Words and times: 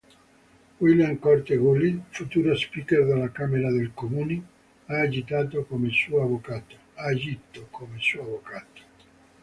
William 0.79 1.15
Corte 1.19 1.53
Gully, 1.57 2.01
futuro 2.09 2.55
Speaker 2.55 3.05
della 3.05 3.29
Camera 3.31 3.69
dei 3.69 3.91
Comuni, 3.93 4.43
ha 4.87 4.99
agito 4.99 5.63
come 5.65 5.91
suo 5.91 6.23
avvocato. 6.23 6.75